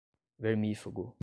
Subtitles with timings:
[0.39, 1.15] vermífugo